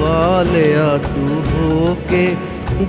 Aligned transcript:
ਵਾਲਿਆ 0.00 0.96
ਤੂੰ 0.96 1.42
ਹੋ 1.52 1.96
ਕੇ 2.10 2.36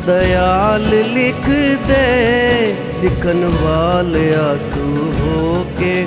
ਦਇਆਲ 0.08 0.90
ਲਿਖ 1.14 1.50
ਦੇ, 1.88 2.76
ਲਿਖਣ 3.04 3.50
ਵਾਲਿਆ 3.62 4.58
ਤੂੰ 4.76 5.14
ਹੋ 5.20 5.66
ਕੇ 5.80 6.06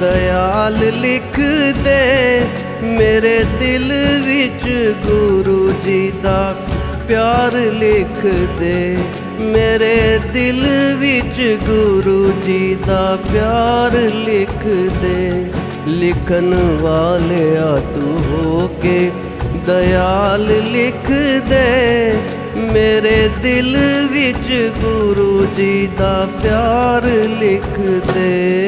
ਦਇਆਲ 0.00 0.78
ਲਿਖ 1.00 1.40
ਦੇ। 1.84 2.42
ਮੇਰੇ 2.82 3.44
ਦਿਲ 3.60 3.92
ਵਿੱਚ 4.24 4.94
ਗੁਰੂ 5.06 5.72
ਜੀ 5.86 6.12
ਦਾ 6.22 6.54
ਪਿਆਰ 7.08 7.52
ਲਿਖ 7.54 8.26
ਦੇ। 8.58 8.98
ਮੇਰੇ 9.40 10.20
ਦਿਲ 10.34 10.66
ਵਿੱਚ 10.98 11.58
ਗੁਰੂ 11.66 12.32
ਜੀ 12.44 12.76
ਦਾ 12.86 13.18
ਪਿਆਰ 13.32 13.92
ਲਿਖ 14.12 14.64
ਦੇ। 15.02 15.44
ਲਿਖਣ 15.86 16.54
ਵਾਲਿਆ 16.80 17.78
ਤੂੰ 17.94 18.20
ਹੋ 18.20 18.68
ਕੇ 18.82 19.10
ਦਇਆਲ 19.66 20.46
ਲਿਖ 20.72 21.10
ਦੇ 21.48 22.14
ਮੇਰੇ 22.72 23.28
ਦਿਲ 23.42 23.76
ਵਿੱਚ 24.10 24.72
ਗੁਰੂ 24.80 25.46
ਜੀ 25.56 25.88
ਦਾ 25.98 26.26
ਪਿਆਰ 26.42 27.06
ਲਿਖ 27.40 27.68
ਦੇ 28.08 28.60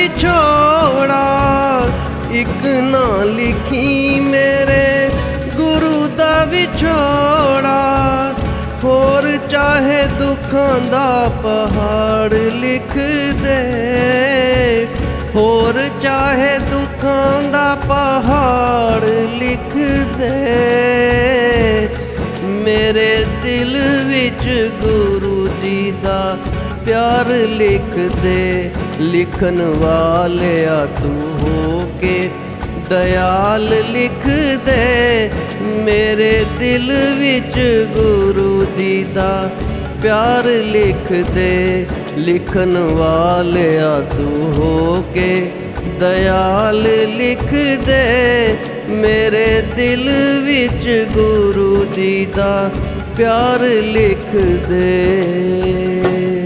ਵਿਛੋੜਾ, 0.00 1.24
ਇੱਕ 2.32 2.66
ਨਾ 2.82 3.24
ਲਿਖੀ 3.24 4.20
ਮੇਰੇ 4.20 5.10
ਗੁਰੂ 5.56 6.06
ਦਾ 6.08 6.44
ਵਿਛੋੜਾ। 6.44 7.80
ਹੋਰ 8.84 9.26
ਚਾਹੇ 9.50 10.02
ਦੁੱਖਾਂ 10.18 10.80
ਦਾ 10.80 11.30
ਪਹਾੜ 11.42 12.32
ਲਿਖ 12.32 12.96
ਦੇ, 13.42 14.86
ਹੋਰ 15.34 15.80
ਚਾਹੇ 16.02 16.58
ਦੁੱਖਾਂ 16.70 17.42
ਦਾ 17.42 17.74
ਪਹਾੜ 17.88 19.10
ਲਿਖ 19.34 19.76
ਦੇ। 20.18 21.88
ਮੇਰੇ 22.64 23.24
ਦਿਲ 23.42 23.78
ਵਿੱਚ 24.06 24.70
ਗੁਰੂ 24.80 25.48
ਜੀ 25.62 25.92
ਦਾ 26.02 26.36
ਪਿਆਰ 26.86 27.26
ਲਿਖ 27.48 27.96
ਦੇ। 28.22 28.70
ਲਿਖਣ 29.00 29.60
ਵਾਲਿਆ 29.80 30.84
ਤੂੰ 31.00 31.20
ਹੋ 31.40 31.82
ਕੇ 32.00 32.28
ਦਇਆਲ 32.90 33.68
ਲਿਖ 33.92 34.26
ਦੇ 34.66 35.30
ਮੇਰੇ 35.84 36.32
ਦਿਲ 36.58 36.92
ਵਿੱਚ 37.18 37.58
ਗੁਰੂ 37.94 38.64
ਜੀ 38.78 39.04
ਦਾ 39.14 39.50
ਪਿਆਰ 40.02 40.48
ਲਿਖ 40.64 41.12
ਦੇ 41.34 41.86
ਲਿਖਣ 42.18 42.76
ਵਾਲਿਆ 42.90 43.98
ਤੂੰ 44.16 44.52
ਹੋ 44.54 45.04
ਕੇ 45.14 45.50
ਦਇਆਲ 46.00 46.82
ਲਿਖ 47.16 47.50
ਦੇ 47.86 48.54
ਮੇਰੇ 48.90 49.46
ਦਿਲ 49.76 50.08
ਵਿੱਚ 50.44 50.88
ਗੁਰੂ 51.14 51.84
ਜੀ 51.94 52.26
ਦਾ 52.36 52.70
ਪਿਆਰ 53.16 53.64
ਲਿਖ 53.84 54.30
ਦੇ 54.68 56.39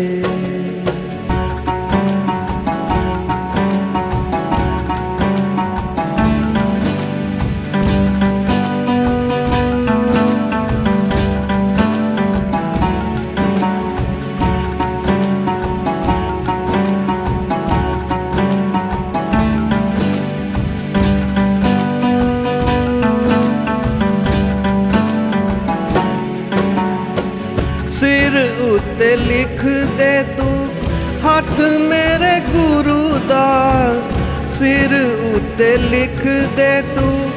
ਸਿਰ 34.65 34.93
ਉੱਤੇ 35.35 35.77
ਲਿਖ 35.77 36.25
ਦੇ 36.57 36.83
ਤੂੰ, 36.83 37.31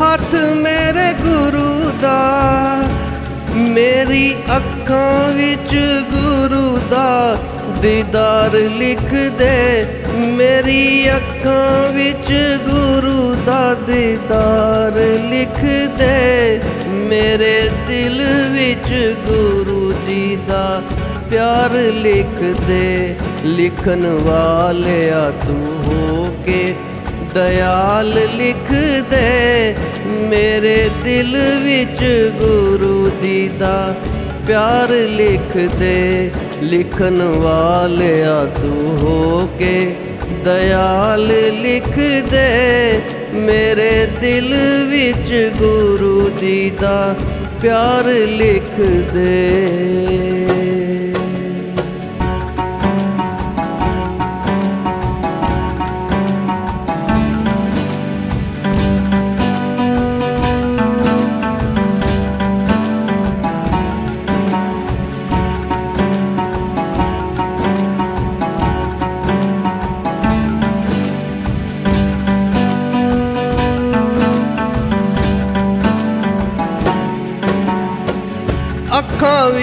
ਹੱਥ 0.00 0.34
ਮੇਰੇ 0.34 1.12
ਗੁਰੂ 1.12 1.90
ਦਾ। 2.02 2.20
ਮੇਰੀ 3.54 4.36
ਅੱਖਾਂ 4.56 5.32
ਵਿੱਚ 5.32 5.74
ਗੁਰੂ 6.12 6.78
ਦਾ 6.90 7.38
ਦੀਦਾਰ 7.82 8.50
ਲਿਖ 8.54 9.14
ਦੇ। 9.38 9.86
ਮੇਰੀ 10.18 11.10
ਅੱਖਾਂ 11.16 11.92
ਵਿੱਚ 11.92 12.58
ਗੁਰੂ 12.68 13.36
ਦਾ 13.46 13.74
ਦੀਦਾਰ 13.74 14.92
ਲਿਖ 15.30 15.64
ਦੇ। 15.98 16.60
ਮੇਰੇ 16.88 17.70
ਦਿਲ 17.88 18.22
ਵਿੱਚ 18.50 19.16
ਗੁਰੂ 19.26 19.94
ਜੀ 20.08 20.38
ਦਾ 20.48 20.82
ਪਿਆਰ 21.30 21.70
ਲਿਖ 21.76 22.60
ਦੇ। 22.66 23.16
ਲਿਖਣ 23.48 24.06
ਵਾਲਿਆ 24.24 25.30
ਤੂੰ 25.46 25.66
ਹੋ 25.84 26.26
ਕੇ 26.46 26.74
ਦਇਆਲ 27.34 28.12
ਲਿਖ 28.36 28.70
ਦੇ 29.10 29.74
ਮੇਰੇ 30.28 30.78
ਦਿਲ 31.04 31.36
ਵਿੱਚ 31.64 32.02
ਗੁਰੂ 32.38 33.10
ਜੀ 33.22 33.48
ਦਾ 33.58 33.94
ਪਿਆਰ 34.46 34.92
ਲਿਖ 35.10 35.56
ਦੇ 35.78 36.30
ਲਿਖਣ 36.62 37.22
ਵਾਲਿਆ 37.34 38.44
ਤੂੰ 38.60 38.96
ਹੋ 38.98 39.48
ਕੇ 39.58 39.94
ਦਇਆਲ 40.44 41.26
ਲਿਖ 41.62 41.98
ਦੇ 42.30 43.00
ਮੇਰੇ 43.34 44.06
ਦਿਲ 44.20 44.54
ਵਿੱਚ 44.90 45.32
ਗੁਰੂ 45.58 46.30
ਜੀ 46.40 46.70
ਦਾ 46.80 47.14
ਪਿਆਰ 47.62 48.08
ਲਿਖ 48.28 48.74
ਦੇ 49.14 50.27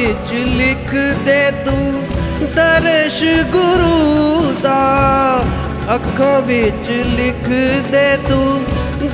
ਵਿੱਚ 0.06 0.34
ਲਿਖ 0.34 0.92
ਦੇ 1.26 1.52
ਤੂੰ 1.66 2.04
ਦਰਸ਼ 2.56 3.24
ਗੁਰੂ 3.52 4.54
ਦਾ। 4.62 5.44
ਅੱਖਾਂ 5.96 6.42
ਵਿੱਚ 6.42 6.90
ਲਿਖ 6.90 7.48
ਦੇ 7.92 8.18
ਤੂੰ 8.30 8.64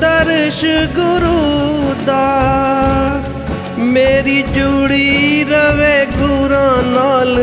ਦਰਸ਼ 0.02 0.64
ਗੁਰੂ 0.96 1.94
ਦਾ। 2.06 2.26
ਮੇਰੀ 3.78 4.42
ਜੁੜੀ 4.42 5.44
ਰਵੇ 5.44 6.06
ਗੁਰਾਂ 6.18 6.84
ਨਾਲ, 6.84 7.38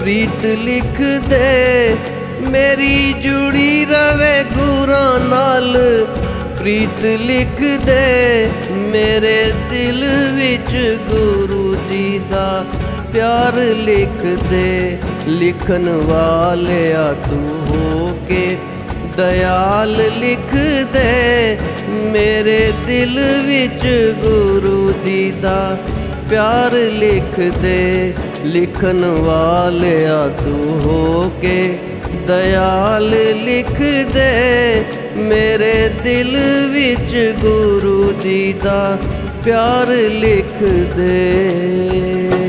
ਪ੍ਰੀਤ 0.00 0.46
ਲਿਖ 0.46 1.00
ਦੇ 1.28 1.96
ਮੇਰੀ 2.50 3.12
ਜੁੜੀ 3.12 3.84
ਰਵੇ 3.84 4.44
ਗੁਰਾਂ 4.52 5.18
ਨਾਲ 5.20 5.76
ਪ੍ਰੀਤ 6.64 7.04
ਲਿਖ 7.20 7.58
ਦੇ 7.86 8.48
ਮੇਰੇ 8.90 9.52
ਦਿਲ 9.70 10.04
ਵਿੱਚ 10.34 10.70
ਗੁਰੂ 11.08 11.74
ਜੀ 11.90 12.20
ਦਾ 12.30 12.64
ਪਿਆਰ 13.12 13.58
ਲਿਖ 13.78 14.24
ਦੇ 14.50 14.98
ਲਿਖਣ 15.28 15.88
ਵਾਲਿਆ 16.04 17.02
ਤੂੰ 17.28 17.50
ਹੋ 17.66 18.08
ਕੇ 18.28 18.56
ਦਇਆਲ 19.16 19.94
ਲਿਖ 20.20 20.54
ਦੇ 20.94 21.58
ਮੇਰੇ 22.12 22.58
ਦਿਲ 22.86 23.20
ਵਿੱਚ 23.46 23.86
ਗੁਰੂ 24.22 24.92
ਜੀ 25.04 25.30
ਦਾ 25.42 25.76
ਪਿਆਰ 26.30 26.76
ਲਿਖ 26.92 27.40
ਦੇ 27.60 28.14
ਲਿਖਣ 28.44 29.04
ਵਾਲਿਆ 29.20 30.26
ਤੂੰ 30.42 30.80
ਹੋ 30.80 31.30
ਕੇ 31.42 31.78
ਦਇਆਲ 32.26 33.10
ਲਿਖ 33.44 33.80
ਦੇ 34.14 35.03
ਮੇਰੇ 35.16 35.90
ਦਿਲ 36.04 36.36
ਵਿੱਚ 36.70 37.34
ਗੁਰੂ 37.40 38.12
ਜੀ 38.22 38.54
ਦਾ 38.64 38.98
ਪਿਆਰ 39.44 39.86
ਲਿਖ 39.92 40.62
ਦੇ। 40.96 42.43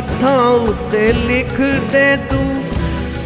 ਹੱਥਾਂ 0.00 0.50
ਉੱਤੇ 0.50 1.12
ਲਿਖ 1.12 1.60
ਦੇ 1.92 2.16
ਤੂੰ, 2.16 2.62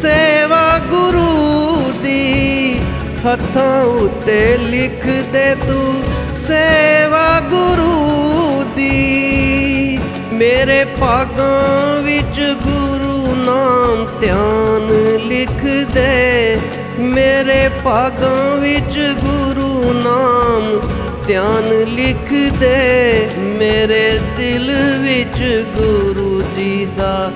ਸੇਵਾ 0.02 0.78
ਗੁਰੂ 0.78 1.92
ਦੀ। 2.02 2.80
ਹੱਥਾਂ 3.26 3.84
ਉੱਤੇ 3.84 4.56
ਲਿਖ 4.56 5.06
ਦੇ 5.32 5.54
ਤੂੰ, 5.54 6.02
ਸੇਵਾ 6.46 7.40
ਗੁਰੂ 7.40 8.64
ਦੀ। 8.76 9.98
ਮੇਰੇ 10.32 10.84
ਭਾਗਾਂ 10.84 12.02
ਵਿੱਚ 12.02 12.40
ਗੁਰੂ 12.62 13.34
ਨਾਮ 13.34 14.06
ਧਿਆਨ 14.20 14.90
ਲਿਖ 15.26 15.86
ਦੇ 15.94 16.58
ਮੇਰੇ 16.98 17.70
ਭਾਗਾਂ 17.84 18.56
ਵਿੱਚ 18.56 19.14
ਗੁਰੂ 19.20 19.92
ਨਾਮ 19.92 20.80
ਧਿਆਨ 21.26 21.68
ਲਿਖ 21.88 22.52
ਦੇ 22.58 23.30
ਮੇਰੇ 23.36 24.20
ਦਿਲ 24.36 24.72
ਵਿੱਚ 25.00 25.64
ਗੁਰੂ 25.76 26.33
ਜੀ 26.56 26.86
ਦਾ 26.96 27.30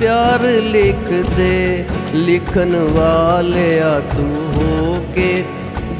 ਪਿਆਰ 0.00 0.42
ਲਿਖ 0.62 1.10
ਦੇ 1.36 1.84
ਲਿਖਣ 2.14 2.74
ਵਾਲਿਆ 2.90 3.98
ਤੂੰ 4.14 4.34
ਹੋ 4.54 4.96
ਕੇ 5.14 5.44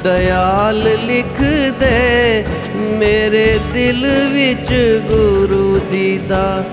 ਦਇਆਲ 0.04 0.82
ਲਿਖ 1.06 1.40
ਦੇ 1.80 2.44
ਮੇਰੇ 2.98 3.46
ਦਿਲ 3.72 4.06
ਵਿੱਚ 4.32 4.72
ਗੁਰੂ 5.08 5.78
ਜੀ 5.92 6.18
ਦਾ 6.28 6.64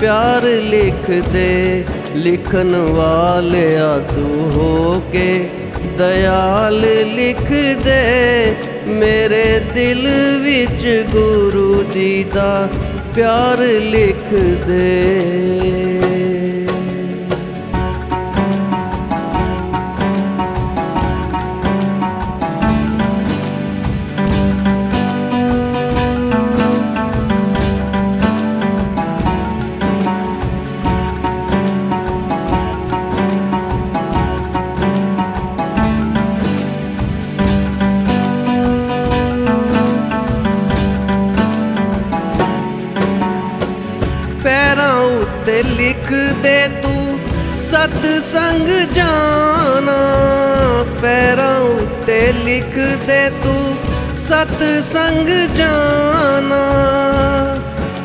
ਪਿਆਰ 0.00 0.44
ਲਿਖ 0.64 1.10
ਦੇ 1.32 1.84
ਲਿਖਣ 2.16 2.74
ਵਾਲਿਆ 2.88 3.96
ਤੂੰ 4.14 4.50
ਹੋ 4.52 5.02
ਕੇ 5.12 5.48
ਦਇਆਲ 5.98 6.80
ਲਿਖ 7.14 7.50
ਦੇ 7.84 8.54
ਮੇਰੇ 8.88 9.44
ਦਿਲ 9.74 10.06
ਵਿੱਚ 10.42 11.06
ਗੁਰੂ 11.12 11.82
ਜੀ 11.92 12.24
ਦਾ 12.34 12.68
ਪਿਆਰ 13.14 13.62
ਲਿਖ 13.82 14.17
ਦੇ 14.34 15.77
ਲਿਖ 46.48 46.64
ਦੇ 46.64 46.68
ਤੂੰ 46.82 47.18
ਸਤ 47.70 48.04
ਸੰਗ 48.24 48.68
ਜਾਣਾ, 48.92 49.96
ਪੈਰਾਂ 51.02 51.60
ਉੱਤੇ 51.60 52.32
ਲਿਖ 52.32 52.74
ਦੇ 53.06 53.30
ਤੂੰ 53.30 53.76
ਸਤ 54.28 54.62
ਸੰਗ 54.92 55.28
ਜਾਣਾ। 55.56 56.60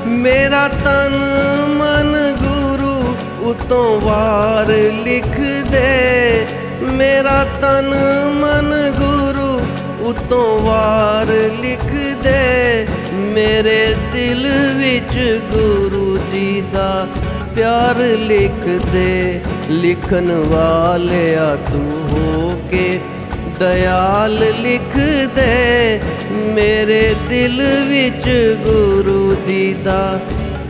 ਮੇਰਾ 0.05 0.67
ਤਨ 0.67 1.15
ਮਨ 1.67 2.15
ਗੁਰੂ 2.41 3.15
ਉਤੋਂ 3.49 4.01
ਵਾਰ 4.01 4.67
ਲਿਖ 5.03 5.39
ਦੇ। 5.71 6.45
ਮੇਰਾ 6.81 7.43
ਤਨ 7.61 7.93
ਮਨ 8.33 8.91
ਗੁਰੂ 8.91 9.61
ਉਤੋਂ 10.09 10.59
ਵਾਰ 10.59 11.27
ਲਿਖ 11.61 11.91
ਦੇ। 12.23 12.87
ਮੇਰੇ 13.13 13.95
ਦਿਲ 14.13 14.47
ਵਿੱਚ 14.75 15.41
ਗੁਰੂ 15.51 16.17
ਜੀ 16.33 16.63
ਦਾ 16.73 17.07
ਪਿਆਰ 17.55 17.99
ਲਿਖਦੇ 18.19 19.39
ਲਿਖਣ 19.71 20.31
ਵਾਲਿਆ 20.49 21.55
ਤੂੰ 21.71 21.89
ਹੋ 22.03 22.51
ਕੇ 22.71 22.99
ਦਇਆਲ 23.59 24.37
ਲਿਖਦੇ 24.61 25.99
ਮੇਰੇ 26.53 27.03
ਦਿਲ 27.29 27.61
ਵਿੱਚ 27.89 28.29
ਗੁਰੂ 28.63 29.35
ਜੀ 29.47 29.73
ਦਾ 29.85 30.19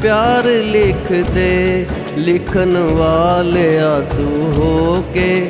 ਪਿਆਰ 0.01 0.47
ਲਿਖਦੇ 0.63 1.85
ਲਿਖਣ 2.18 2.77
ਵਾਲਿਆ 2.89 4.00
ਤੂੰ 4.15 4.53
ਹੋ 4.53 5.03
ਕੇ 5.13 5.50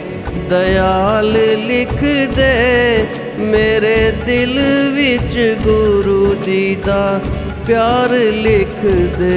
ਦਇਆਲ 0.50 1.32
ਲਿਖਦੇ 1.68 2.54
ਮੇਰੇ 3.42 4.12
ਦਿਲ 4.26 4.60
ਵਿੱਚ 4.94 5.58
ਗੁਰੂ 5.64 6.36
ਜੀ 6.46 6.76
ਦਾ 6.86 7.20
ਪਿਆਰ 7.68 8.14
ਲਿਖਦੇ 8.36 9.32